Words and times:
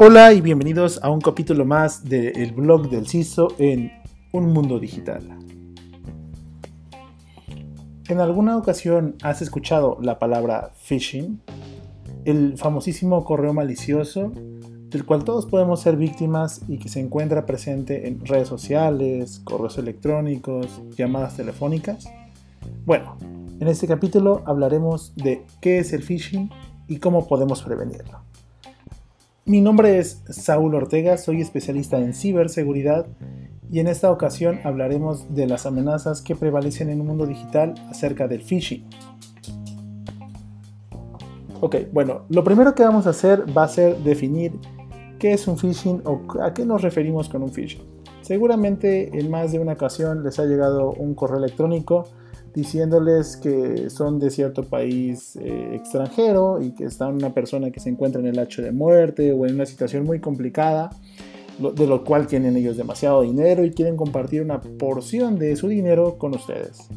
Hola 0.00 0.32
y 0.32 0.40
bienvenidos 0.40 1.00
a 1.02 1.10
un 1.10 1.20
capítulo 1.20 1.64
más 1.64 2.04
del 2.04 2.52
blog 2.52 2.88
del 2.88 3.08
CISO 3.08 3.48
en 3.58 3.90
Un 4.30 4.52
Mundo 4.52 4.78
Digital. 4.78 5.24
¿En 8.08 8.20
alguna 8.20 8.56
ocasión 8.56 9.16
has 9.24 9.42
escuchado 9.42 9.98
la 10.00 10.20
palabra 10.20 10.70
phishing? 10.84 11.42
El 12.24 12.56
famosísimo 12.56 13.24
correo 13.24 13.52
malicioso 13.52 14.30
del 14.36 15.04
cual 15.04 15.24
todos 15.24 15.46
podemos 15.46 15.80
ser 15.80 15.96
víctimas 15.96 16.60
y 16.68 16.78
que 16.78 16.88
se 16.88 17.00
encuentra 17.00 17.44
presente 17.44 18.06
en 18.06 18.24
redes 18.24 18.46
sociales, 18.46 19.40
correos 19.42 19.78
electrónicos, 19.78 20.80
llamadas 20.96 21.36
telefónicas. 21.36 22.08
Bueno, 22.86 23.16
en 23.58 23.66
este 23.66 23.88
capítulo 23.88 24.44
hablaremos 24.46 25.12
de 25.16 25.44
qué 25.60 25.80
es 25.80 25.92
el 25.92 26.04
phishing 26.04 26.50
y 26.86 26.98
cómo 26.98 27.26
podemos 27.26 27.64
prevenirlo. 27.64 28.27
Mi 29.48 29.62
nombre 29.62 29.98
es 29.98 30.22
Saúl 30.28 30.74
Ortega, 30.74 31.16
soy 31.16 31.40
especialista 31.40 31.96
en 31.96 32.12
ciberseguridad 32.12 33.06
y 33.70 33.80
en 33.80 33.86
esta 33.86 34.12
ocasión 34.12 34.60
hablaremos 34.62 35.34
de 35.34 35.46
las 35.46 35.64
amenazas 35.64 36.20
que 36.20 36.36
prevalecen 36.36 36.90
en 36.90 36.98
el 36.98 37.04
mundo 37.06 37.24
digital 37.24 37.72
acerca 37.88 38.28
del 38.28 38.42
phishing. 38.42 38.84
Ok, 41.62 41.76
bueno, 41.94 42.26
lo 42.28 42.44
primero 42.44 42.74
que 42.74 42.82
vamos 42.82 43.06
a 43.06 43.10
hacer 43.10 43.46
va 43.56 43.62
a 43.62 43.68
ser 43.68 43.96
definir 44.00 44.52
qué 45.18 45.32
es 45.32 45.48
un 45.48 45.56
phishing 45.56 46.02
o 46.04 46.20
a 46.42 46.52
qué 46.52 46.66
nos 46.66 46.82
referimos 46.82 47.30
con 47.30 47.42
un 47.42 47.50
phishing. 47.50 47.80
Seguramente 48.20 49.18
en 49.18 49.30
más 49.30 49.52
de 49.52 49.60
una 49.60 49.72
ocasión 49.72 50.24
les 50.24 50.38
ha 50.38 50.44
llegado 50.44 50.90
un 50.90 51.14
correo 51.14 51.38
electrónico 51.38 52.04
diciéndoles 52.58 53.36
que 53.36 53.88
son 53.88 54.18
de 54.18 54.30
cierto 54.30 54.64
país 54.64 55.36
eh, 55.36 55.76
extranjero 55.76 56.60
y 56.60 56.72
que 56.72 56.86
está 56.86 57.06
una 57.06 57.32
persona 57.32 57.70
que 57.70 57.78
se 57.78 57.88
encuentra 57.88 58.20
en 58.20 58.26
el 58.26 58.38
hacho 58.40 58.62
de 58.62 58.72
muerte 58.72 59.32
o 59.32 59.46
en 59.46 59.54
una 59.54 59.64
situación 59.64 60.02
muy 60.02 60.18
complicada, 60.18 60.90
de 61.58 61.86
lo 61.86 62.02
cual 62.02 62.26
tienen 62.26 62.56
ellos 62.56 62.76
demasiado 62.76 63.22
dinero 63.22 63.64
y 63.64 63.70
quieren 63.70 63.96
compartir 63.96 64.42
una 64.42 64.60
porción 64.60 65.38
de 65.38 65.54
su 65.54 65.68
dinero 65.68 66.18
con 66.18 66.34
ustedes. 66.34 66.88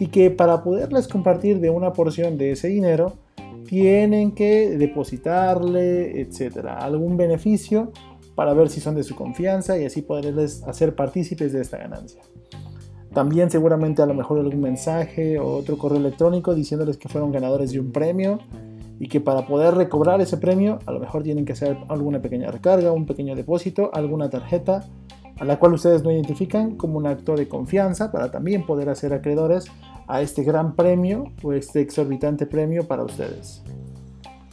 Y 0.00 0.06
que 0.06 0.30
para 0.30 0.62
poderles 0.62 1.06
compartir 1.06 1.60
de 1.60 1.68
una 1.68 1.92
porción 1.92 2.38
de 2.38 2.52
ese 2.52 2.68
dinero, 2.68 3.12
tienen 3.66 4.32
que 4.32 4.70
depositarle, 4.78 6.22
etcétera, 6.22 6.78
algún 6.78 7.18
beneficio 7.18 7.92
para 8.34 8.54
ver 8.54 8.70
si 8.70 8.80
son 8.80 8.94
de 8.94 9.04
su 9.04 9.14
confianza 9.14 9.78
y 9.78 9.84
así 9.84 10.00
poderles 10.00 10.62
hacer 10.62 10.94
partícipes 10.94 11.52
de 11.52 11.60
esta 11.60 11.76
ganancia. 11.76 12.22
También 13.14 13.50
seguramente 13.50 14.02
a 14.02 14.06
lo 14.06 14.14
mejor 14.14 14.40
algún 14.40 14.60
mensaje 14.60 15.38
o 15.38 15.46
otro 15.56 15.78
correo 15.78 15.98
electrónico 15.98 16.54
diciéndoles 16.54 16.96
que 16.96 17.08
fueron 17.08 17.30
ganadores 17.30 17.70
de 17.70 17.80
un 17.80 17.92
premio 17.92 18.40
y 18.98 19.08
que 19.08 19.20
para 19.20 19.46
poder 19.46 19.74
recobrar 19.74 20.20
ese 20.20 20.36
premio 20.36 20.80
a 20.84 20.92
lo 20.92 21.00
mejor 21.00 21.22
tienen 21.22 21.44
que 21.44 21.52
hacer 21.52 21.76
alguna 21.88 22.20
pequeña 22.20 22.50
recarga, 22.50 22.92
un 22.92 23.06
pequeño 23.06 23.34
depósito, 23.36 23.90
alguna 23.94 24.30
tarjeta 24.30 24.84
a 25.38 25.44
la 25.44 25.58
cual 25.58 25.74
ustedes 25.74 26.02
no 26.02 26.10
identifican 26.10 26.76
como 26.76 26.98
un 26.98 27.06
acto 27.06 27.34
de 27.34 27.48
confianza 27.48 28.12
para 28.12 28.30
también 28.30 28.66
poder 28.66 28.88
hacer 28.88 29.12
acreedores 29.12 29.66
a 30.06 30.20
este 30.20 30.44
gran 30.44 30.74
premio 30.74 31.32
o 31.42 31.52
este 31.52 31.80
exorbitante 31.80 32.46
premio 32.46 32.86
para 32.86 33.04
ustedes. 33.04 33.62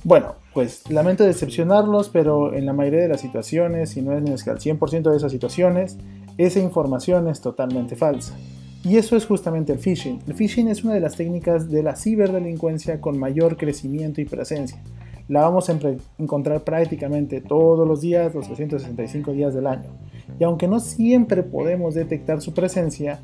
Bueno, 0.03 0.35
pues 0.53 0.89
lamento 0.89 1.23
decepcionarlos, 1.23 2.09
pero 2.09 2.53
en 2.53 2.65
la 2.65 2.73
mayoría 2.73 3.01
de 3.01 3.07
las 3.09 3.21
situaciones, 3.21 3.91
si 3.91 4.01
no 4.01 4.13
es 4.13 4.23
ni 4.23 4.31
es 4.31 4.43
que 4.43 4.49
al 4.49 4.57
100% 4.57 5.11
de 5.11 5.17
esas 5.17 5.31
situaciones, 5.31 5.97
esa 6.43 6.59
información 6.59 7.27
es 7.27 7.41
totalmente 7.41 7.95
falsa. 7.95 8.37
Y 8.83 8.97
eso 8.97 9.15
es 9.15 9.25
justamente 9.25 9.73
el 9.73 9.79
phishing. 9.79 10.19
El 10.27 10.33
phishing 10.33 10.67
es 10.67 10.83
una 10.83 10.95
de 10.95 10.99
las 10.99 11.15
técnicas 11.15 11.69
de 11.69 11.83
la 11.83 11.95
ciberdelincuencia 11.95 12.99
con 12.99 13.17
mayor 13.19 13.57
crecimiento 13.57 14.21
y 14.21 14.25
presencia. 14.25 14.81
La 15.27 15.41
vamos 15.41 15.69
a 15.69 15.77
encontrar 16.17 16.63
prácticamente 16.63 17.41
todos 17.41 17.87
los 17.87 18.01
días, 18.01 18.33
los 18.33 18.47
365 18.47 19.31
días 19.33 19.53
del 19.53 19.67
año. 19.67 19.89
Y 20.39 20.43
aunque 20.43 20.67
no 20.67 20.79
siempre 20.79 21.43
podemos 21.43 21.93
detectar 21.93 22.41
su 22.41 22.53
presencia, 22.53 23.19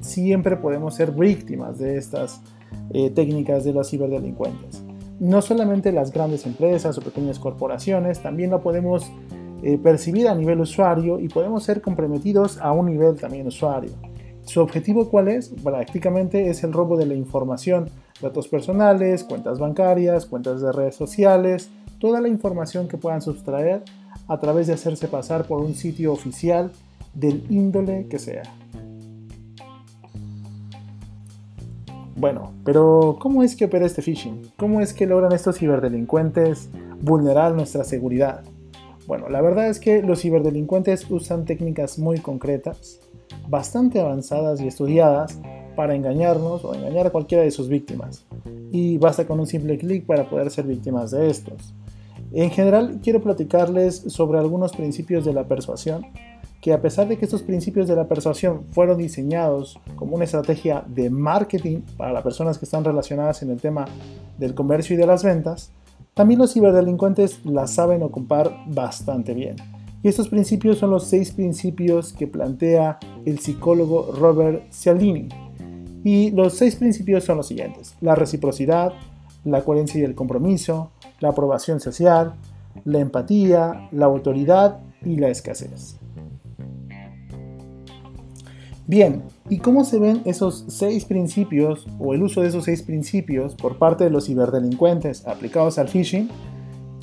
siempre 0.00 0.56
podemos 0.56 0.94
ser 0.94 1.12
víctimas 1.12 1.78
de 1.78 1.96
estas 1.96 2.42
eh, 2.90 3.10
técnicas 3.10 3.64
de 3.64 3.72
los 3.72 3.88
ciberdelincuentes. 3.88 4.82
No 5.20 5.42
solamente 5.42 5.92
las 5.92 6.12
grandes 6.12 6.44
empresas 6.44 6.98
o 6.98 7.02
pequeñas 7.02 7.38
corporaciones, 7.38 8.20
también 8.20 8.50
lo 8.50 8.60
podemos 8.60 9.10
eh, 9.62 9.78
percibir 9.78 10.28
a 10.28 10.34
nivel 10.34 10.60
usuario 10.60 11.18
y 11.18 11.28
podemos 11.28 11.64
ser 11.64 11.80
comprometidos 11.80 12.58
a 12.58 12.72
un 12.72 12.86
nivel 12.86 13.16
también 13.16 13.46
usuario. 13.46 13.90
¿Su 14.44 14.60
objetivo 14.60 15.10
cuál 15.10 15.28
es? 15.28 15.48
Prácticamente 15.48 16.48
es 16.48 16.64
el 16.64 16.72
robo 16.72 16.96
de 16.96 17.06
la 17.06 17.14
información, 17.14 17.90
datos 18.22 18.48
personales, 18.48 19.24
cuentas 19.24 19.58
bancarias, 19.58 20.26
cuentas 20.26 20.60
de 20.62 20.72
redes 20.72 20.94
sociales, 20.94 21.70
toda 21.98 22.20
la 22.20 22.28
información 22.28 22.88
que 22.88 22.96
puedan 22.96 23.20
sustraer 23.20 23.82
a 24.26 24.38
través 24.38 24.66
de 24.66 24.74
hacerse 24.74 25.08
pasar 25.08 25.44
por 25.44 25.60
un 25.60 25.74
sitio 25.74 26.12
oficial 26.12 26.70
del 27.14 27.44
índole 27.50 28.06
que 28.08 28.18
sea. 28.18 28.42
Bueno, 32.16 32.52
pero 32.64 33.16
¿cómo 33.20 33.42
es 33.42 33.54
que 33.54 33.66
opera 33.66 33.86
este 33.86 34.02
phishing? 34.02 34.50
¿Cómo 34.56 34.80
es 34.80 34.92
que 34.92 35.06
logran 35.06 35.32
estos 35.32 35.58
ciberdelincuentes 35.58 36.68
vulnerar 37.00 37.54
nuestra 37.54 37.84
seguridad? 37.84 38.42
Bueno, 39.08 39.30
la 39.30 39.40
verdad 39.40 39.70
es 39.70 39.80
que 39.80 40.02
los 40.02 40.20
ciberdelincuentes 40.20 41.10
usan 41.10 41.46
técnicas 41.46 41.98
muy 41.98 42.18
concretas, 42.18 43.00
bastante 43.48 44.00
avanzadas 44.00 44.60
y 44.60 44.66
estudiadas 44.66 45.40
para 45.76 45.94
engañarnos 45.94 46.62
o 46.62 46.74
engañar 46.74 47.06
a 47.06 47.10
cualquiera 47.10 47.42
de 47.42 47.50
sus 47.50 47.70
víctimas. 47.70 48.26
Y 48.70 48.98
basta 48.98 49.26
con 49.26 49.40
un 49.40 49.46
simple 49.46 49.78
clic 49.78 50.04
para 50.04 50.28
poder 50.28 50.50
ser 50.50 50.66
víctimas 50.66 51.10
de 51.10 51.30
estos. 51.30 51.74
En 52.32 52.50
general, 52.50 53.00
quiero 53.02 53.22
platicarles 53.22 53.96
sobre 54.08 54.40
algunos 54.40 54.72
principios 54.72 55.24
de 55.24 55.32
la 55.32 55.48
persuasión, 55.48 56.04
que 56.60 56.74
a 56.74 56.82
pesar 56.82 57.08
de 57.08 57.16
que 57.16 57.24
estos 57.24 57.42
principios 57.42 57.88
de 57.88 57.96
la 57.96 58.08
persuasión 58.08 58.66
fueron 58.72 58.98
diseñados 58.98 59.80
como 59.96 60.16
una 60.16 60.24
estrategia 60.24 60.84
de 60.86 61.08
marketing 61.08 61.80
para 61.96 62.12
las 62.12 62.22
personas 62.22 62.58
que 62.58 62.66
están 62.66 62.84
relacionadas 62.84 63.42
en 63.42 63.52
el 63.52 63.58
tema 63.58 63.86
del 64.36 64.54
comercio 64.54 64.96
y 64.96 64.98
de 64.98 65.06
las 65.06 65.24
ventas, 65.24 65.72
también 66.18 66.40
los 66.40 66.52
ciberdelincuentes 66.52 67.44
la 67.44 67.68
saben 67.68 68.02
ocupar 68.02 68.52
bastante 68.66 69.34
bien. 69.34 69.54
Y 70.02 70.08
estos 70.08 70.28
principios 70.28 70.78
son 70.78 70.90
los 70.90 71.04
seis 71.04 71.30
principios 71.30 72.12
que 72.12 72.26
plantea 72.26 72.98
el 73.24 73.38
psicólogo 73.38 74.10
Robert 74.18 74.68
Cialdini. 74.72 75.28
Y 76.02 76.32
los 76.32 76.54
seis 76.54 76.74
principios 76.74 77.22
son 77.22 77.36
los 77.36 77.46
siguientes. 77.46 77.94
La 78.00 78.16
reciprocidad, 78.16 78.94
la 79.44 79.62
coherencia 79.62 80.00
y 80.00 80.02
el 80.02 80.16
compromiso, 80.16 80.90
la 81.20 81.28
aprobación 81.28 81.78
social, 81.78 82.34
la 82.84 82.98
empatía, 82.98 83.88
la 83.92 84.06
autoridad 84.06 84.80
y 85.04 85.18
la 85.18 85.28
escasez. 85.28 85.98
Bien, 88.88 89.22
¿y 89.50 89.58
cómo 89.58 89.84
se 89.84 89.98
ven 89.98 90.22
esos 90.24 90.64
seis 90.68 91.04
principios 91.04 91.86
o 91.98 92.12
el 92.12 92.22
uso 92.22 92.42
de 92.42 92.48
esos 92.48 92.64
seis 92.64 92.82
principios 92.82 93.54
por 93.54 93.78
parte 93.78 94.04
de 94.04 94.10
los 94.10 94.26
ciberdelincuentes 94.26 95.26
aplicados 95.26 95.78
al 95.78 95.88
phishing? 95.88 96.28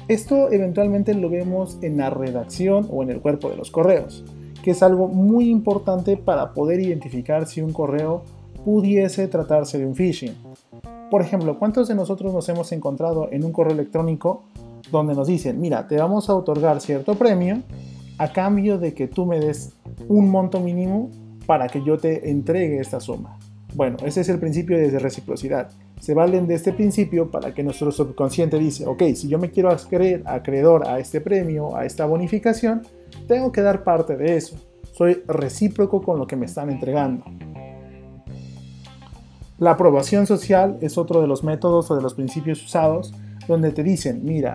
Esto 0.07 0.51
eventualmente 0.51 1.13
lo 1.15 1.29
vemos 1.29 1.79
en 1.81 1.97
la 1.97 2.11
redacción 2.11 2.87
o 2.91 3.01
en 3.01 3.09
el 3.09 3.21
cuerpo 3.21 3.49
de 3.49 3.57
los 3.57 3.71
correos, 3.71 4.23
que 4.63 4.71
es 4.71 4.83
algo 4.83 5.07
muy 5.07 5.49
importante 5.49 6.17
para 6.17 6.53
poder 6.53 6.79
identificar 6.79 7.47
si 7.47 7.61
un 7.61 7.73
correo 7.73 8.23
pudiese 8.63 9.27
tratarse 9.27 9.79
de 9.79 9.87
un 9.87 9.95
phishing. 9.95 10.35
Por 11.09 11.21
ejemplo, 11.21 11.57
¿cuántos 11.57 11.87
de 11.87 11.95
nosotros 11.95 12.33
nos 12.33 12.47
hemos 12.49 12.71
encontrado 12.71 13.29
en 13.31 13.43
un 13.43 13.51
correo 13.51 13.73
electrónico 13.73 14.43
donde 14.91 15.15
nos 15.15 15.27
dicen, 15.27 15.59
mira, 15.59 15.87
te 15.87 15.97
vamos 15.97 16.29
a 16.29 16.35
otorgar 16.35 16.79
cierto 16.81 17.15
premio 17.15 17.63
a 18.19 18.31
cambio 18.31 18.77
de 18.77 18.93
que 18.93 19.07
tú 19.07 19.25
me 19.25 19.39
des 19.39 19.73
un 20.07 20.29
monto 20.29 20.59
mínimo 20.59 21.09
para 21.45 21.67
que 21.67 21.83
yo 21.83 21.97
te 21.97 22.29
entregue 22.29 22.79
esta 22.79 22.99
suma. 22.99 23.37
Bueno, 23.73 23.97
ese 24.05 24.21
es 24.21 24.29
el 24.29 24.39
principio 24.39 24.77
de 24.77 24.99
reciprocidad. 24.99 25.69
Se 25.99 26.13
valen 26.13 26.47
de 26.47 26.55
este 26.55 26.71
principio 26.71 27.29
para 27.29 27.53
que 27.53 27.63
nuestro 27.63 27.91
subconsciente 27.91 28.57
dice, 28.57 28.85
ok, 28.85 29.03
si 29.15 29.27
yo 29.27 29.37
me 29.37 29.51
quiero 29.51 29.69
hacer 29.69 30.23
acreedor 30.25 30.87
a 30.87 30.99
este 30.99 31.19
premio, 31.19 31.75
a 31.75 31.85
esta 31.85 32.05
bonificación, 32.05 32.83
tengo 33.27 33.51
que 33.51 33.61
dar 33.61 33.83
parte 33.83 34.15
de 34.15 34.37
eso. 34.37 34.57
Soy 34.93 35.23
recíproco 35.27 36.01
con 36.01 36.19
lo 36.19 36.25
que 36.25 36.37
me 36.37 36.45
están 36.45 36.69
entregando. 36.69 37.25
La 39.57 39.71
aprobación 39.71 40.25
social 40.25 40.77
es 40.81 40.97
otro 40.97 41.21
de 41.21 41.27
los 41.27 41.43
métodos 41.43 41.89
o 41.91 41.95
de 41.95 42.01
los 42.01 42.13
principios 42.13 42.63
usados 42.63 43.13
donde 43.47 43.71
te 43.71 43.83
dicen, 43.83 44.21
mira, 44.23 44.53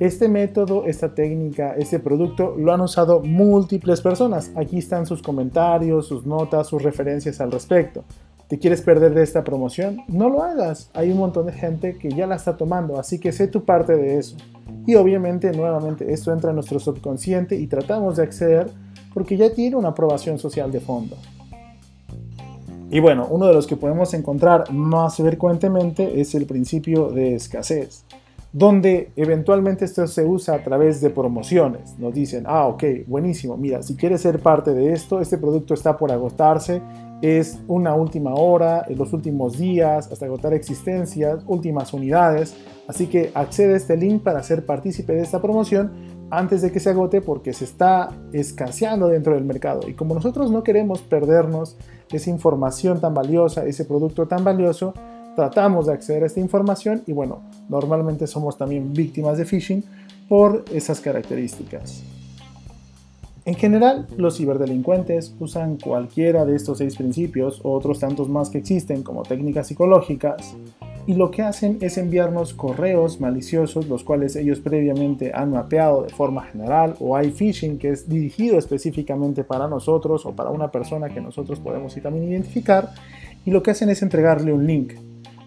este 0.00 0.28
método, 0.28 0.84
esta 0.86 1.14
técnica, 1.14 1.74
este 1.76 1.98
producto 1.98 2.56
lo 2.56 2.72
han 2.72 2.80
usado 2.80 3.20
múltiples 3.20 4.00
personas. 4.00 4.50
Aquí 4.56 4.78
están 4.78 5.06
sus 5.06 5.22
comentarios, 5.22 6.06
sus 6.06 6.26
notas, 6.26 6.66
sus 6.66 6.82
referencias 6.82 7.40
al 7.40 7.52
respecto. 7.52 8.04
¿Te 8.48 8.58
quieres 8.58 8.82
perder 8.82 9.14
de 9.14 9.22
esta 9.22 9.44
promoción? 9.44 9.98
No 10.08 10.28
lo 10.28 10.42
hagas. 10.42 10.90
Hay 10.92 11.10
un 11.10 11.18
montón 11.18 11.46
de 11.46 11.52
gente 11.52 11.96
que 11.98 12.10
ya 12.10 12.26
la 12.26 12.36
está 12.36 12.56
tomando, 12.56 12.98
así 12.98 13.18
que 13.18 13.32
sé 13.32 13.48
tu 13.48 13.64
parte 13.64 13.96
de 13.96 14.18
eso. 14.18 14.36
Y 14.86 14.94
obviamente, 14.96 15.52
nuevamente, 15.52 16.12
esto 16.12 16.32
entra 16.32 16.50
en 16.50 16.56
nuestro 16.56 16.78
subconsciente 16.78 17.56
y 17.56 17.66
tratamos 17.66 18.16
de 18.16 18.24
acceder 18.24 18.70
porque 19.14 19.36
ya 19.36 19.52
tiene 19.52 19.76
una 19.76 19.88
aprobación 19.88 20.38
social 20.38 20.72
de 20.72 20.80
fondo. 20.80 21.16
Y 22.90 23.00
bueno, 23.00 23.26
uno 23.30 23.46
de 23.46 23.54
los 23.54 23.66
que 23.66 23.76
podemos 23.76 24.12
encontrar 24.12 24.70
más 24.70 25.16
frecuentemente 25.16 26.20
es 26.20 26.34
el 26.34 26.44
principio 26.44 27.08
de 27.08 27.36
escasez 27.36 28.04
donde 28.52 29.12
eventualmente 29.16 29.86
esto 29.86 30.06
se 30.06 30.24
usa 30.24 30.56
a 30.56 30.62
través 30.62 31.00
de 31.00 31.10
promociones. 31.10 31.98
Nos 31.98 32.12
dicen, 32.12 32.44
ah, 32.46 32.66
ok, 32.66 32.84
buenísimo, 33.06 33.56
mira, 33.56 33.82
si 33.82 33.96
quieres 33.96 34.20
ser 34.20 34.40
parte 34.40 34.74
de 34.74 34.92
esto, 34.92 35.20
este 35.20 35.38
producto 35.38 35.72
está 35.72 35.96
por 35.96 36.12
agotarse, 36.12 36.82
es 37.22 37.60
una 37.68 37.94
última 37.94 38.34
hora, 38.34 38.84
en 38.88 38.98
los 38.98 39.12
últimos 39.12 39.56
días, 39.56 40.10
hasta 40.10 40.26
agotar 40.26 40.52
existencias, 40.52 41.42
últimas 41.46 41.94
unidades, 41.94 42.54
así 42.88 43.06
que 43.06 43.30
accede 43.34 43.74
a 43.74 43.76
este 43.76 43.96
link 43.96 44.22
para 44.22 44.42
ser 44.42 44.66
partícipe 44.66 45.14
de 45.14 45.22
esta 45.22 45.40
promoción 45.40 45.92
antes 46.30 46.62
de 46.62 46.72
que 46.72 46.80
se 46.80 46.90
agote 46.90 47.20
porque 47.20 47.52
se 47.52 47.64
está 47.64 48.10
escaseando 48.32 49.08
dentro 49.08 49.34
del 49.34 49.44
mercado. 49.44 49.88
Y 49.88 49.94
como 49.94 50.14
nosotros 50.14 50.50
no 50.50 50.62
queremos 50.62 51.00
perdernos 51.00 51.76
esa 52.10 52.30
información 52.30 53.00
tan 53.00 53.14
valiosa, 53.14 53.64
ese 53.66 53.84
producto 53.84 54.26
tan 54.26 54.42
valioso, 54.42 54.94
tratamos 55.34 55.86
de 55.86 55.92
acceder 55.92 56.22
a 56.22 56.26
esta 56.26 56.40
información 56.40 57.02
y 57.06 57.12
bueno, 57.12 57.42
normalmente 57.68 58.26
somos 58.26 58.56
también 58.58 58.92
víctimas 58.92 59.38
de 59.38 59.44
phishing 59.44 59.84
por 60.28 60.64
esas 60.72 61.00
características. 61.00 62.02
En 63.44 63.54
general, 63.54 64.06
los 64.16 64.36
ciberdelincuentes 64.36 65.34
usan 65.40 65.76
cualquiera 65.76 66.44
de 66.44 66.54
estos 66.54 66.78
seis 66.78 66.96
principios 66.96 67.60
o 67.64 67.72
otros 67.72 67.98
tantos 67.98 68.28
más 68.28 68.50
que 68.50 68.58
existen 68.58 69.02
como 69.02 69.24
técnicas 69.24 69.66
psicológicas 69.66 70.54
y 71.08 71.14
lo 71.14 71.32
que 71.32 71.42
hacen 71.42 71.78
es 71.80 71.98
enviarnos 71.98 72.54
correos 72.54 73.20
maliciosos 73.20 73.88
los 73.88 74.04
cuales 74.04 74.36
ellos 74.36 74.60
previamente 74.60 75.32
han 75.34 75.50
mapeado 75.50 76.04
de 76.04 76.10
forma 76.10 76.44
general 76.44 76.94
o 77.00 77.16
hay 77.16 77.32
phishing 77.32 77.78
que 77.78 77.88
es 77.88 78.08
dirigido 78.08 78.58
específicamente 78.58 79.42
para 79.42 79.66
nosotros 79.66 80.24
o 80.24 80.36
para 80.36 80.50
una 80.50 80.70
persona 80.70 81.08
que 81.08 81.20
nosotros 81.20 81.58
podemos 81.58 81.96
también 81.96 82.30
identificar 82.30 82.90
y 83.44 83.50
lo 83.50 83.60
que 83.64 83.72
hacen 83.72 83.90
es 83.90 84.02
entregarle 84.02 84.52
un 84.52 84.64
link 84.64 84.92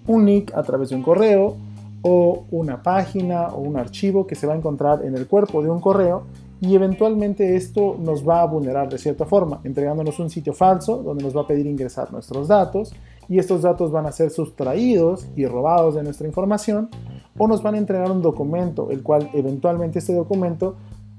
un 0.07 0.25
link 0.25 0.51
a 0.53 0.63
través 0.63 0.89
de 0.89 0.95
un 0.95 1.03
correo 1.03 1.55
o 2.01 2.45
una 2.51 2.83
página 2.83 3.47
o 3.47 3.59
un 3.59 3.77
archivo 3.77 4.27
que 4.27 4.35
se 4.35 4.45
va 4.45 4.53
a 4.53 4.57
encontrar 4.57 5.03
en 5.03 5.15
el 5.15 5.27
cuerpo 5.27 5.63
de 5.63 5.69
un 5.69 5.79
correo 5.79 6.23
y 6.61 6.75
eventualmente 6.75 7.55
esto 7.55 7.97
nos 7.99 8.27
va 8.27 8.41
a 8.41 8.45
vulnerar 8.45 8.89
de 8.89 8.97
cierta 8.97 9.25
forma, 9.25 9.59
entregándonos 9.63 10.19
un 10.19 10.29
sitio 10.29 10.53
falso 10.53 11.03
donde 11.03 11.23
nos 11.23 11.35
va 11.35 11.41
a 11.41 11.47
pedir 11.47 11.65
ingresar 11.65 12.11
nuestros 12.11 12.47
datos 12.47 12.93
y 13.27 13.39
estos 13.39 13.63
datos 13.63 13.91
van 13.91 14.05
a 14.05 14.11
ser 14.11 14.29
sustraídos 14.29 15.27
y 15.35 15.45
robados 15.45 15.95
de 15.95 16.03
nuestra 16.03 16.27
información 16.27 16.89
o 17.37 17.47
nos 17.47 17.61
van 17.63 17.75
a 17.75 17.77
entregar 17.79 18.11
un 18.11 18.21
documento, 18.21 18.89
el 18.91 19.03
cual 19.03 19.29
eventualmente 19.33 19.99
este 19.99 20.13
documento 20.13 20.75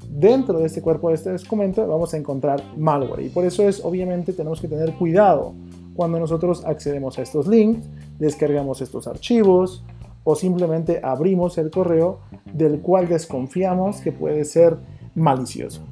dentro 0.09 0.59
de 0.59 0.67
este 0.67 0.83
cuerpo 0.83 1.09
de 1.09 1.17
este 1.17 1.33
documento 1.33 1.87
vamos 1.87 2.15
a 2.15 2.17
encontrar 2.17 2.63
malware. 2.77 3.25
Y 3.25 3.29
por 3.29 3.45
eso 3.45 3.69
es 3.69 3.85
obviamente 3.85 4.33
tenemos 4.33 4.61
que 4.61 4.69
tener 4.69 4.95
cuidado 4.95 5.53
cuando 5.95 6.19
nosotros 6.19 6.65
accedemos 6.65 7.19
a 7.19 7.23
estos 7.23 7.47
links, 7.47 7.89
descargamos 8.19 8.81
estos 8.81 9.07
archivos 9.07 9.85
o 10.25 10.35
simplemente 10.35 11.01
abrimos 11.03 11.57
el 11.59 11.71
correo 11.71 12.19
del 12.53 12.81
cual 12.81 13.09
desconfiamos 13.09 14.01
que 14.01 14.13
puede 14.13 14.45
ser 14.45 14.77
malicioso. 15.15 15.83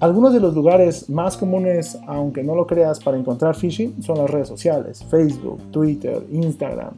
Algunos 0.00 0.32
de 0.32 0.40
los 0.40 0.54
lugares 0.54 1.10
más 1.10 1.36
comunes, 1.36 1.98
aunque 2.06 2.42
no 2.42 2.54
lo 2.54 2.66
creas, 2.66 2.98
para 3.00 3.18
encontrar 3.18 3.54
phishing 3.54 4.02
son 4.02 4.16
las 4.16 4.30
redes 4.30 4.48
sociales, 4.48 5.04
Facebook, 5.04 5.60
Twitter, 5.70 6.24
Instagram, 6.30 6.94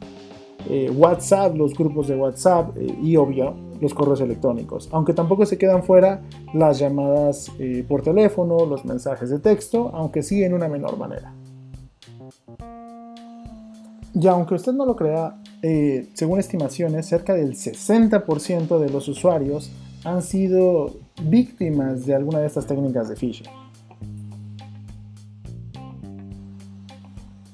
eh, 0.70 0.88
WhatsApp, 0.94 1.56
los 1.56 1.75
grupos 1.75 2.06
de 2.06 2.14
WhatsApp 2.14 2.76
eh, 2.76 2.96
y 3.02 3.17
obvio 3.17 3.55
los 3.81 3.93
correos 3.93 4.20
electrónicos. 4.20 4.88
Aunque 4.93 5.12
tampoco 5.12 5.44
se 5.44 5.58
quedan 5.58 5.82
fuera 5.82 6.23
las 6.55 6.79
llamadas 6.79 7.50
eh, 7.58 7.84
por 7.88 8.02
teléfono, 8.02 8.64
los 8.64 8.84
mensajes 8.84 9.31
de 9.31 9.40
texto, 9.40 9.90
aunque 9.93 10.23
sí 10.23 10.44
en 10.44 10.55
una 10.55 10.69
menor 10.69 10.96
manera. 10.96 11.34
Y 14.14 14.26
aunque 14.26 14.55
usted 14.55 14.73
no 14.73 14.85
lo 14.85 14.94
crea, 14.94 15.41
según 16.14 16.38
estimaciones, 16.38 17.06
cerca 17.06 17.35
del 17.35 17.55
60% 17.55 18.79
de 18.79 18.91
los 18.91 19.09
usuarios 19.09 19.70
han 20.05 20.23
sido 20.23 20.97
víctimas 21.25 22.05
de 22.05 22.14
alguna 22.14 22.41
de 22.41 22.47
estas 22.47 22.67
técnicas 22.67 23.09
de 23.09 23.17
phishing. 23.17 23.47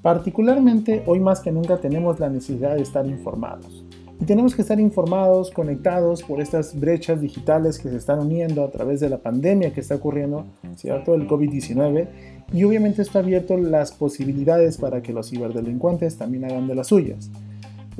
Particularmente 0.02 1.02
hoy 1.06 1.20
más 1.20 1.40
que 1.40 1.52
nunca 1.52 1.76
tenemos 1.76 2.18
la 2.18 2.30
necesidad 2.30 2.76
de 2.76 2.82
estar 2.82 3.06
informados. 3.06 3.84
Y 4.20 4.24
tenemos 4.24 4.54
que 4.54 4.62
estar 4.62 4.80
informados, 4.80 5.50
conectados 5.50 6.24
por 6.24 6.40
estas 6.40 6.78
brechas 6.78 7.20
digitales 7.20 7.78
que 7.78 7.88
se 7.88 7.96
están 7.98 8.18
uniendo 8.18 8.64
a 8.64 8.70
través 8.70 8.98
de 8.98 9.08
la 9.08 9.18
pandemia 9.18 9.72
que 9.72 9.80
está 9.80 9.94
ocurriendo, 9.94 10.44
¿cierto? 10.76 11.14
El 11.14 11.28
COVID-19. 11.28 12.08
Y 12.52 12.64
obviamente 12.64 13.02
está 13.02 13.18
abierto 13.18 13.56
las 13.56 13.92
posibilidades 13.92 14.78
para 14.78 15.02
que 15.02 15.12
los 15.12 15.30
ciberdelincuentes 15.30 16.16
también 16.16 16.44
hagan 16.44 16.66
de 16.66 16.74
las 16.74 16.86
suyas. 16.86 17.30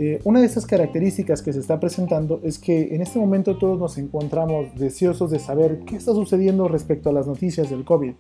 Eh, 0.01 0.21
una 0.23 0.39
de 0.41 0.47
estas 0.47 0.65
características 0.65 1.43
que 1.43 1.53
se 1.53 1.59
está 1.59 1.81
presentando 1.81 2.41
es 2.45 2.59
que 2.59 2.95
en 2.95 3.03
este 3.03 3.19
momento 3.19 3.59
todos 3.59 3.79
nos 3.81 3.99
encontramos 3.99 4.67
deseosos 4.77 5.31
de 5.31 5.41
saber 5.41 5.81
qué 5.81 5.97
está 5.97 6.13
sucediendo 6.13 6.69
respecto 6.69 7.11
a 7.11 7.13
las 7.13 7.27
noticias 7.27 7.69
del 7.69 7.85
COVID. 7.85 8.13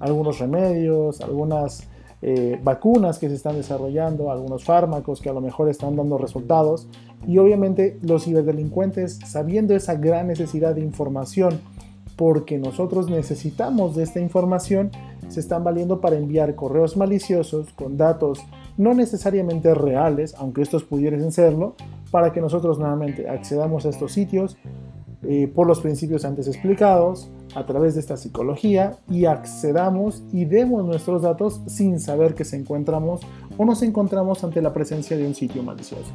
Algunos 0.00 0.38
remedios, 0.38 1.20
algunas 1.20 1.86
eh, 2.22 2.58
vacunas 2.64 3.18
que 3.18 3.28
se 3.28 3.34
están 3.34 3.56
desarrollando, 3.56 4.32
algunos 4.32 4.64
fármacos 4.64 5.20
que 5.20 5.28
a 5.28 5.34
lo 5.34 5.42
mejor 5.42 5.68
están 5.68 5.94
dando 5.94 6.16
resultados 6.16 6.88
y 7.26 7.38
obviamente 7.38 7.98
los 8.02 8.24
ciberdelincuentes 8.24 9.20
sabiendo 9.26 9.76
esa 9.76 9.94
gran 9.94 10.28
necesidad 10.28 10.74
de 10.74 10.80
información 10.80 11.60
porque 12.16 12.58
nosotros 12.58 13.08
necesitamos 13.08 13.94
de 13.94 14.02
esta 14.02 14.18
información 14.18 14.90
se 15.28 15.40
están 15.40 15.64
valiendo 15.64 16.00
para 16.00 16.16
enviar 16.16 16.54
correos 16.54 16.96
maliciosos 16.96 17.72
con 17.74 17.96
datos 17.96 18.40
no 18.76 18.94
necesariamente 18.94 19.74
reales, 19.74 20.34
aunque 20.38 20.62
estos 20.62 20.84
pudiesen 20.84 21.32
serlo, 21.32 21.74
para 22.10 22.32
que 22.32 22.40
nosotros 22.40 22.78
nuevamente 22.78 23.28
accedamos 23.28 23.84
a 23.86 23.90
estos 23.90 24.12
sitios 24.12 24.56
eh, 25.22 25.50
por 25.52 25.66
los 25.66 25.80
principios 25.80 26.24
antes 26.24 26.46
explicados, 26.46 27.28
a 27.54 27.66
través 27.66 27.94
de 27.94 28.00
esta 28.00 28.16
psicología 28.16 28.98
y 29.10 29.24
accedamos 29.24 30.22
y 30.32 30.44
demos 30.44 30.84
nuestros 30.84 31.22
datos 31.22 31.60
sin 31.66 31.98
saber 31.98 32.34
que 32.34 32.44
se 32.44 32.56
encontramos 32.56 33.20
o 33.56 33.64
nos 33.64 33.82
encontramos 33.82 34.44
ante 34.44 34.62
la 34.62 34.72
presencia 34.72 35.16
de 35.16 35.26
un 35.26 35.34
sitio 35.34 35.62
malicioso. 35.62 36.12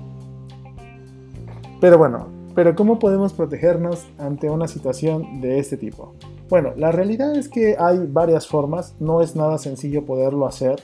Pero 1.82 1.98
bueno, 1.98 2.28
pero 2.56 2.76
¿cómo 2.76 2.98
podemos 2.98 3.34
protegernos 3.34 4.06
ante 4.18 4.50
una 4.50 4.68
situación 4.68 5.42
de 5.42 5.60
este 5.60 5.76
tipo? 5.76 6.14
Bueno, 6.54 6.74
la 6.78 6.92
realidad 6.92 7.36
es 7.36 7.50
que 7.50 7.78
hay 7.80 8.06
varias 8.08 8.46
formas, 8.46 8.94
no 9.00 9.24
es 9.24 9.36
nada 9.36 9.58
sencillo 9.58 10.06
poderlo 10.06 10.46
hacer. 10.46 10.76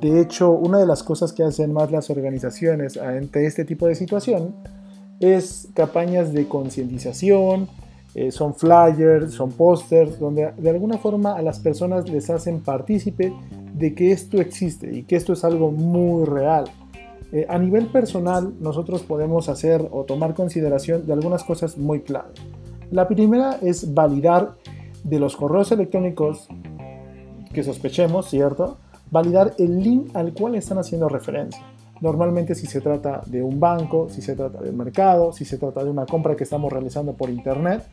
De 0.00 0.20
hecho, 0.20 0.52
una 0.52 0.78
de 0.78 0.86
las 0.86 1.02
cosas 1.02 1.32
que 1.32 1.42
hacen 1.42 1.72
más 1.72 1.90
las 1.90 2.10
organizaciones 2.10 2.96
ante 2.96 3.44
este 3.44 3.64
tipo 3.64 3.88
de 3.88 3.96
situación 3.96 4.54
es 5.18 5.66
campañas 5.74 6.32
de 6.32 6.46
concientización, 6.46 7.66
eh, 8.14 8.30
son 8.30 8.54
flyers, 8.54 9.32
son 9.32 9.50
pósters, 9.50 10.20
donde 10.20 10.52
de 10.56 10.70
alguna 10.70 10.96
forma 10.96 11.34
a 11.34 11.42
las 11.42 11.58
personas 11.58 12.08
les 12.08 12.30
hacen 12.30 12.60
partícipe 12.60 13.32
de 13.74 13.96
que 13.96 14.12
esto 14.12 14.40
existe 14.40 14.94
y 14.94 15.02
que 15.02 15.16
esto 15.16 15.32
es 15.32 15.42
algo 15.42 15.72
muy 15.72 16.24
real. 16.24 16.66
Eh, 17.32 17.46
a 17.48 17.58
nivel 17.58 17.88
personal, 17.88 18.54
nosotros 18.60 19.02
podemos 19.02 19.48
hacer 19.48 19.88
o 19.90 20.04
tomar 20.04 20.34
consideración 20.34 21.04
de 21.04 21.14
algunas 21.14 21.42
cosas 21.42 21.76
muy 21.76 22.02
clave. 22.02 22.28
La 22.92 23.08
primera 23.08 23.58
es 23.60 23.92
validar 23.92 24.54
de 25.08 25.18
los 25.18 25.36
correos 25.36 25.72
electrónicos 25.72 26.48
que 27.52 27.62
sospechemos, 27.62 28.28
¿cierto? 28.28 28.78
validar 29.10 29.54
el 29.58 29.82
link 29.82 30.14
al 30.14 30.32
cual 30.32 30.54
están 30.54 30.78
haciendo 30.78 31.08
referencia. 31.08 31.62
Normalmente 32.00 32.54
si 32.54 32.66
se 32.66 32.82
trata 32.82 33.22
de 33.24 33.42
un 33.42 33.58
banco, 33.58 34.08
si 34.10 34.20
se 34.20 34.36
trata 34.36 34.60
de 34.60 34.68
un 34.68 34.76
mercado, 34.76 35.32
si 35.32 35.46
se 35.46 35.56
trata 35.56 35.82
de 35.82 35.88
una 35.88 36.04
compra 36.04 36.36
que 36.36 36.44
estamos 36.44 36.70
realizando 36.70 37.14
por 37.14 37.30
internet, 37.30 37.84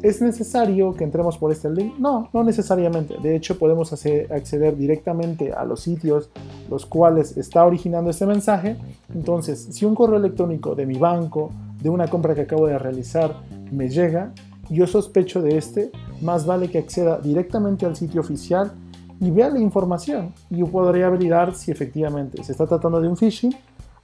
¿es 0.00 0.22
necesario 0.22 0.94
que 0.94 1.02
entremos 1.02 1.36
por 1.36 1.50
este 1.50 1.68
link? 1.70 1.98
No, 1.98 2.28
no 2.32 2.44
necesariamente. 2.44 3.16
De 3.20 3.34
hecho, 3.34 3.58
podemos 3.58 3.92
acceder 3.92 4.76
directamente 4.76 5.52
a 5.52 5.64
los 5.64 5.80
sitios 5.80 6.30
los 6.70 6.86
cuales 6.86 7.36
está 7.36 7.66
originando 7.66 8.10
este 8.10 8.26
mensaje. 8.26 8.76
Entonces, 9.12 9.68
si 9.72 9.84
un 9.84 9.96
correo 9.96 10.18
electrónico 10.18 10.76
de 10.76 10.86
mi 10.86 10.96
banco, 10.96 11.50
de 11.82 11.90
una 11.90 12.06
compra 12.06 12.36
que 12.36 12.42
acabo 12.42 12.68
de 12.68 12.78
realizar, 12.78 13.34
me 13.72 13.88
llega, 13.88 14.32
yo 14.68 14.86
sospecho 14.86 15.42
de 15.42 15.58
este, 15.58 15.90
más 16.22 16.46
vale 16.46 16.70
que 16.70 16.78
acceda 16.78 17.18
directamente 17.18 17.86
al 17.86 17.96
sitio 17.96 18.20
oficial 18.20 18.72
y 19.20 19.30
vea 19.30 19.50
la 19.50 19.58
información. 19.58 20.34
Y 20.50 20.58
yo 20.58 20.66
podría 20.66 21.08
validar 21.08 21.54
si 21.54 21.70
efectivamente 21.70 22.42
se 22.42 22.52
está 22.52 22.66
tratando 22.66 23.00
de 23.00 23.08
un 23.08 23.16
phishing 23.16 23.54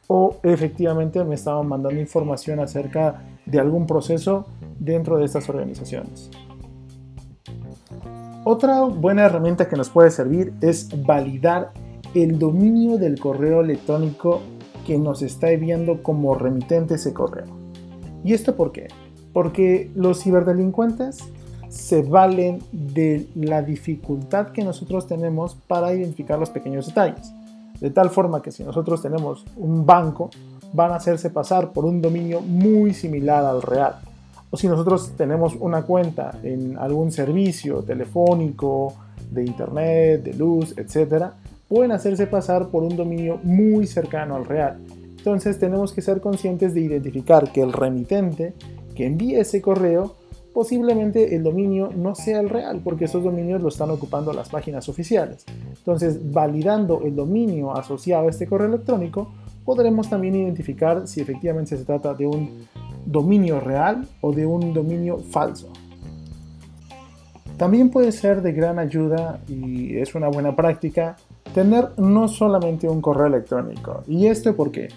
o 0.08 0.36
efectivamente 0.42 1.22
me 1.24 1.34
estaban 1.34 1.66
mandando 1.66 1.98
información 2.00 2.60
acerca 2.60 3.22
de 3.44 3.58
algún 3.58 3.86
proceso 3.86 4.46
dentro 4.78 5.18
de 5.18 5.24
estas 5.24 5.48
organizaciones. 5.48 6.30
Otra 8.44 8.82
buena 8.82 9.24
herramienta 9.24 9.68
que 9.68 9.74
nos 9.74 9.90
puede 9.90 10.10
servir 10.10 10.54
es 10.60 10.88
validar 11.04 11.72
el 12.14 12.38
dominio 12.38 12.96
del 12.96 13.18
correo 13.18 13.60
electrónico 13.60 14.40
que 14.86 14.98
nos 14.98 15.22
está 15.22 15.50
enviando 15.50 16.02
como 16.02 16.36
remitente 16.36 16.94
ese 16.94 17.12
correo. 17.12 17.46
¿Y 18.22 18.34
esto 18.34 18.54
por 18.54 18.70
qué? 18.70 18.86
Porque 19.32 19.90
los 19.96 20.22
ciberdelincuentes 20.22 21.32
se 21.68 22.02
valen 22.02 22.60
de 22.72 23.28
la 23.34 23.62
dificultad 23.62 24.48
que 24.48 24.64
nosotros 24.64 25.06
tenemos 25.06 25.54
para 25.66 25.92
identificar 25.94 26.38
los 26.38 26.50
pequeños 26.50 26.86
detalles. 26.86 27.32
De 27.80 27.90
tal 27.90 28.10
forma 28.10 28.42
que 28.42 28.52
si 28.52 28.64
nosotros 28.64 29.02
tenemos 29.02 29.44
un 29.56 29.84
banco 29.84 30.30
van 30.72 30.92
a 30.92 30.96
hacerse 30.96 31.30
pasar 31.30 31.72
por 31.72 31.84
un 31.84 32.00
dominio 32.00 32.40
muy 32.40 32.94
similar 32.94 33.44
al 33.44 33.62
real. 33.62 33.96
O 34.50 34.56
si 34.56 34.68
nosotros 34.68 35.12
tenemos 35.16 35.54
una 35.58 35.82
cuenta 35.82 36.38
en 36.42 36.78
algún 36.78 37.12
servicio 37.12 37.82
telefónico, 37.82 38.94
de 39.30 39.44
internet, 39.44 40.22
de 40.22 40.34
luz, 40.34 40.74
etc., 40.76 41.26
pueden 41.68 41.92
hacerse 41.92 42.26
pasar 42.26 42.68
por 42.68 42.82
un 42.82 42.96
dominio 42.96 43.40
muy 43.42 43.86
cercano 43.86 44.36
al 44.36 44.44
real. 44.44 44.78
Entonces 45.16 45.58
tenemos 45.58 45.92
que 45.92 46.02
ser 46.02 46.20
conscientes 46.20 46.74
de 46.74 46.80
identificar 46.80 47.50
que 47.50 47.60
el 47.60 47.72
remitente 47.72 48.54
que 48.94 49.06
envíe 49.06 49.34
ese 49.34 49.60
correo 49.60 50.14
posiblemente 50.56 51.36
el 51.36 51.42
dominio 51.42 51.90
no 51.94 52.14
sea 52.14 52.40
el 52.40 52.48
real, 52.48 52.80
porque 52.82 53.04
esos 53.04 53.22
dominios 53.22 53.60
lo 53.60 53.68
están 53.68 53.90
ocupando 53.90 54.32
las 54.32 54.48
páginas 54.48 54.88
oficiales. 54.88 55.44
Entonces, 55.76 56.32
validando 56.32 57.02
el 57.04 57.14
dominio 57.14 57.76
asociado 57.76 58.26
a 58.26 58.30
este 58.30 58.46
correo 58.46 58.68
electrónico, 58.68 59.34
podremos 59.66 60.08
también 60.08 60.34
identificar 60.34 61.06
si 61.06 61.20
efectivamente 61.20 61.76
se 61.76 61.84
trata 61.84 62.14
de 62.14 62.26
un 62.26 62.66
dominio 63.04 63.60
real 63.60 64.08
o 64.22 64.32
de 64.32 64.46
un 64.46 64.72
dominio 64.72 65.18
falso. 65.18 65.68
También 67.58 67.90
puede 67.90 68.10
ser 68.10 68.40
de 68.40 68.52
gran 68.52 68.78
ayuda 68.78 69.40
y 69.46 69.98
es 69.98 70.14
una 70.14 70.28
buena 70.28 70.56
práctica 70.56 71.16
tener 71.52 71.90
no 71.98 72.28
solamente 72.28 72.88
un 72.88 73.02
correo 73.02 73.26
electrónico. 73.26 74.04
¿Y 74.06 74.28
esto 74.28 74.56
por 74.56 74.70
qué? 74.70 74.88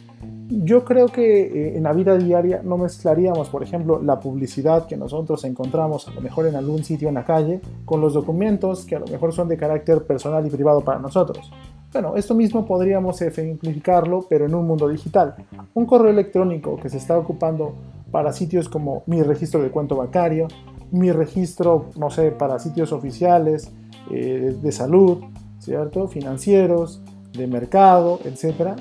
Yo 0.51 0.83
creo 0.83 1.09
que 1.09 1.41
eh, 1.41 1.77
en 1.77 1.83
la 1.83 1.93
vida 1.93 2.17
diaria 2.17 2.61
no 2.63 2.75
mezclaríamos, 2.79 3.49
por 3.49 3.61
ejemplo, 3.61 4.01
la 4.01 4.19
publicidad 4.19 4.87
que 4.87 4.97
nosotros 4.97 5.43
encontramos 5.43 6.07
a 6.07 6.11
lo 6.11 6.21
mejor 6.21 6.47
en 6.47 6.55
algún 6.55 6.83
sitio 6.83 7.07
en 7.07 7.13
la 7.13 7.23
calle 7.23 7.61
con 7.85 8.01
los 8.01 8.15
documentos 8.15 8.83
que 8.83 8.95
a 8.95 8.99
lo 8.99 9.05
mejor 9.05 9.31
son 9.31 9.47
de 9.47 9.57
carácter 9.57 10.03
personal 10.07 10.47
y 10.47 10.49
privado 10.49 10.81
para 10.81 10.97
nosotros. 10.97 11.51
Bueno, 11.93 12.15
esto 12.15 12.33
mismo 12.33 12.65
podríamos 12.65 13.21
ejemplificarlo, 13.21 14.25
pero 14.27 14.47
en 14.47 14.55
un 14.55 14.65
mundo 14.65 14.87
digital. 14.87 15.35
Un 15.75 15.85
correo 15.85 16.09
electrónico 16.09 16.77
que 16.77 16.89
se 16.89 16.97
está 16.97 17.15
ocupando 17.15 17.75
para 18.11 18.33
sitios 18.33 18.67
como 18.69 19.03
mi 19.05 19.21
registro 19.21 19.61
de 19.61 19.69
cuento 19.69 19.97
bancario, 19.97 20.47
mi 20.91 21.11
registro, 21.11 21.89
no 21.95 22.09
sé, 22.09 22.31
para 22.31 22.57
sitios 22.57 22.91
oficiales 22.91 23.71
eh, 24.09 24.55
de 24.59 24.71
salud, 24.71 25.19
¿cierto? 25.59 26.07
Financieros, 26.07 27.03
de 27.33 27.45
mercado, 27.45 28.19
etc. 28.25 28.79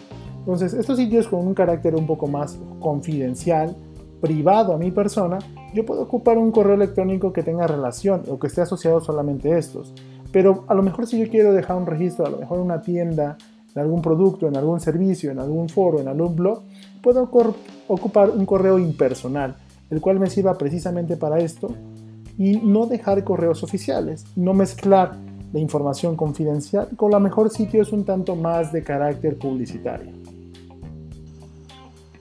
Entonces, 0.49 0.73
estos 0.73 0.97
sitios 0.97 1.29
con 1.29 1.47
un 1.47 1.53
carácter 1.53 1.95
un 1.95 2.07
poco 2.07 2.27
más 2.27 2.59
confidencial, 2.81 3.77
privado 4.23 4.73
a 4.73 4.79
mi 4.79 4.91
persona, 4.91 5.39
yo 5.75 5.85
puedo 5.85 6.01
ocupar 6.01 6.39
un 6.39 6.53
correo 6.53 6.73
electrónico 6.73 7.35
que 7.35 7.43
tenga 7.43 7.67
relación 7.67 8.23
o 8.31 8.39
que 8.39 8.47
esté 8.47 8.63
asociado 8.63 9.03
solamente 9.03 9.53
a 9.53 9.59
estos. 9.59 9.93
Pero 10.33 10.65
a 10.69 10.73
lo 10.73 10.83
mejor 10.83 11.07
si 11.07 11.19
yo 11.19 11.29
quiero 11.29 11.53
dejar 11.53 11.77
un 11.77 11.85
registro, 11.85 12.25
a 12.25 12.31
lo 12.31 12.39
mejor 12.39 12.57
en 12.57 12.65
una 12.65 12.81
tienda, 12.81 13.37
en 13.75 13.83
algún 13.83 14.01
producto, 14.01 14.49
en 14.49 14.57
algún 14.57 14.81
servicio, 14.81 15.31
en 15.31 15.39
algún 15.39 15.69
foro, 15.69 16.01
en 16.01 16.09
algún 16.09 16.35
blog, 16.35 16.63
puedo 17.03 17.29
ocupar 17.87 18.31
un 18.31 18.47
correo 18.47 18.79
impersonal, 18.79 19.55
el 19.91 20.01
cual 20.01 20.19
me 20.19 20.31
sirva 20.31 20.57
precisamente 20.57 21.19
para 21.19 21.41
esto 21.41 21.69
y 22.39 22.57
no 22.57 22.87
dejar 22.87 23.23
correos 23.23 23.63
oficiales, 23.63 24.25
no 24.35 24.55
mezclar 24.55 25.13
la 25.53 25.61
información 25.61 26.17
confidencial 26.17 26.89
con 26.97 27.11
la 27.11 27.19
mejor 27.19 27.51
sitio 27.51 27.83
es 27.83 27.93
un 27.93 28.07
tanto 28.07 28.35
más 28.35 28.73
de 28.73 28.83
carácter 28.83 29.37
publicitario. 29.39 30.28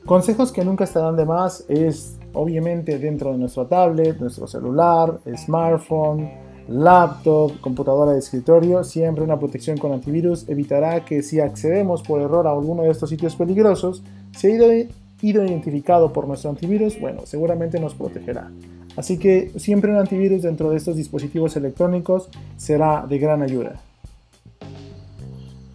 Consejos 0.07 0.53
que 0.53 0.63
nunca 0.63 0.85
estarán 0.85 1.17
de 1.17 1.25
más 1.25 1.65
es 1.67 2.17
obviamente 2.31 2.97
dentro 2.97 3.33
de 3.33 3.39
nuestra 3.39 3.67
tablet, 3.67 4.17
nuestro 4.21 4.47
celular, 4.47 5.19
smartphone, 5.35 6.31
laptop, 6.69 7.59
computadora 7.59 8.13
de 8.13 8.19
escritorio, 8.19 8.85
siempre 8.85 9.25
una 9.25 9.37
protección 9.37 9.77
con 9.77 9.91
antivirus 9.91 10.47
evitará 10.47 11.03
que 11.03 11.21
si 11.23 11.41
accedemos 11.41 12.03
por 12.03 12.21
error 12.21 12.47
a 12.47 12.51
alguno 12.51 12.83
de 12.83 12.91
estos 12.91 13.09
sitios 13.09 13.35
peligrosos, 13.35 14.01
se 14.31 14.47
ha 14.47 14.55
ido 14.55 15.45
identificado 15.45 16.13
por 16.13 16.25
nuestro 16.25 16.51
antivirus, 16.51 16.97
bueno, 17.01 17.25
seguramente 17.25 17.77
nos 17.77 17.93
protegerá. 17.93 18.49
Así 18.95 19.17
que 19.17 19.51
siempre 19.57 19.91
un 19.91 19.97
antivirus 19.97 20.43
dentro 20.43 20.69
de 20.69 20.77
estos 20.77 20.95
dispositivos 20.95 21.57
electrónicos 21.57 22.29
será 22.55 23.05
de 23.05 23.17
gran 23.19 23.41
ayuda. 23.41 23.81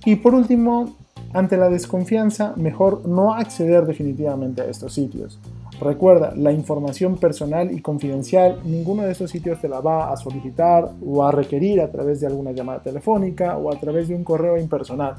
Y 0.07 0.17
por 0.17 0.35
último, 0.35 0.97
ante 1.33 1.57
la 1.57 1.69
desconfianza, 1.69 2.55
mejor 2.57 3.07
no 3.07 3.35
acceder 3.35 3.87
definitivamente 3.87 4.63
a 4.63 4.67
estos 4.67 4.93
sitios. 4.93 5.39
Recuerda, 5.81 6.33
la 6.37 6.53
información 6.53 7.17
personal 7.17 7.73
y 7.73 7.81
confidencial, 7.81 8.61
ninguno 8.65 9.03
de 9.03 9.13
estos 9.13 9.31
sitios 9.31 9.61
te 9.61 9.69
la 9.69 9.81
va 9.81 10.13
a 10.13 10.17
solicitar 10.17 10.91
o 11.05 11.25
a 11.25 11.33
requerir 11.33 11.81
a 11.81 11.91
través 11.91 12.21
de 12.21 12.27
alguna 12.27 12.53
llamada 12.53 12.83
telefónica 12.83 13.57
o 13.57 13.73
a 13.73 13.81
través 13.81 14.09
de 14.09 14.15
un 14.15 14.23
correo 14.23 14.57
impersonal. 14.59 15.17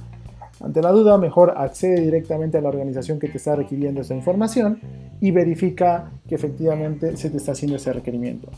Ante 0.62 0.82
la 0.82 0.92
duda, 0.92 1.18
mejor 1.18 1.56
accede 1.58 2.00
directamente 2.00 2.58
a 2.58 2.62
la 2.62 2.70
organización 2.70 3.20
que 3.20 3.28
te 3.28 3.38
está 3.38 3.56
requiriendo 3.56 4.02
esa 4.02 4.16
información 4.16 4.80
y 5.20 5.32
verifica 5.32 6.12
que 6.28 6.36
efectivamente 6.36 7.18
se 7.18 7.30
te 7.30 7.38
está 7.38 7.52
haciendo 7.54 7.76
ese 7.78 7.92
requerimiento. 7.92 8.50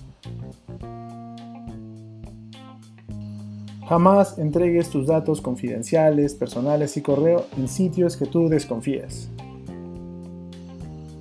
Jamás 3.88 4.38
entregues 4.40 4.90
tus 4.90 5.08
datos 5.08 5.42
confidenciales, 5.42 6.36
personales 6.36 6.98
y 6.98 7.02
correo 7.02 7.46
en 7.58 7.68
sitios 7.68 8.18
que 8.18 8.26
tú 8.26 8.50
desconfíes. 8.50 9.30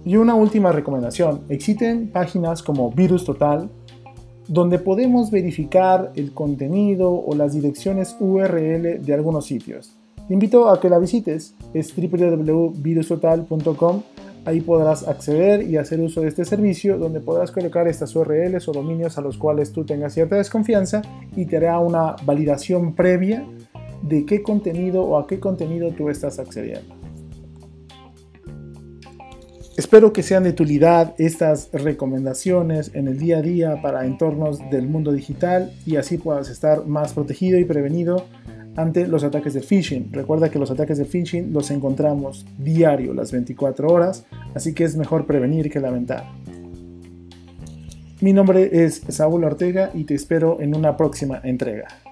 Y 0.04 0.16
una 0.16 0.34
última 0.34 0.72
recomendación, 0.72 1.42
existen 1.48 2.10
páginas 2.10 2.62
como 2.62 2.90
Virus 2.90 3.24
Total 3.24 3.70
donde 4.48 4.78
podemos 4.78 5.30
verificar 5.30 6.12
el 6.16 6.32
contenido 6.32 7.12
o 7.12 7.34
las 7.34 7.52
direcciones 7.54 8.14
URL 8.20 9.02
de 9.02 9.14
algunos 9.14 9.46
sitios. 9.46 9.96
Te 10.28 10.34
invito 10.34 10.68
a 10.68 10.78
que 10.80 10.88
la 10.88 10.98
visites, 10.98 11.54
es 11.72 11.94
www.virustotal.com. 11.96 14.02
Ahí 14.46 14.60
podrás 14.60 15.08
acceder 15.08 15.62
y 15.62 15.78
hacer 15.78 16.00
uso 16.00 16.20
de 16.20 16.28
este 16.28 16.44
servicio 16.44 16.98
donde 16.98 17.20
podrás 17.20 17.50
colocar 17.50 17.88
estas 17.88 18.14
URLs 18.14 18.68
o 18.68 18.72
dominios 18.72 19.16
a 19.16 19.22
los 19.22 19.38
cuales 19.38 19.72
tú 19.72 19.84
tengas 19.84 20.12
cierta 20.12 20.36
desconfianza 20.36 21.00
y 21.34 21.46
te 21.46 21.56
hará 21.56 21.78
una 21.78 22.16
validación 22.24 22.94
previa 22.94 23.46
de 24.02 24.26
qué 24.26 24.42
contenido 24.42 25.02
o 25.02 25.18
a 25.18 25.26
qué 25.26 25.40
contenido 25.40 25.92
tú 25.92 26.10
estás 26.10 26.38
accediendo. 26.38 26.94
Espero 29.76 30.12
que 30.12 30.22
sean 30.22 30.44
de 30.44 30.50
utilidad 30.50 31.14
estas 31.18 31.70
recomendaciones 31.72 32.92
en 32.94 33.08
el 33.08 33.18
día 33.18 33.38
a 33.38 33.42
día 33.42 33.82
para 33.82 34.06
entornos 34.06 34.60
del 34.70 34.86
mundo 34.86 35.10
digital 35.10 35.72
y 35.84 35.96
así 35.96 36.16
puedas 36.16 36.48
estar 36.48 36.86
más 36.86 37.12
protegido 37.12 37.58
y 37.58 37.64
prevenido 37.64 38.24
ante 38.76 39.06
los 39.06 39.24
ataques 39.24 39.54
de 39.54 39.60
phishing. 39.60 40.12
Recuerda 40.12 40.50
que 40.50 40.58
los 40.58 40.70
ataques 40.70 40.98
de 40.98 41.04
phishing 41.04 41.52
los 41.52 41.70
encontramos 41.70 42.46
diario, 42.58 43.14
las 43.14 43.32
24 43.32 43.88
horas, 43.88 44.24
así 44.54 44.74
que 44.74 44.84
es 44.84 44.96
mejor 44.96 45.26
prevenir 45.26 45.70
que 45.70 45.80
lamentar. 45.80 46.24
Mi 48.20 48.32
nombre 48.32 48.84
es 48.84 49.02
Saúl 49.08 49.44
Ortega 49.44 49.90
y 49.92 50.04
te 50.04 50.14
espero 50.14 50.60
en 50.60 50.74
una 50.74 50.96
próxima 50.96 51.40
entrega. 51.42 52.03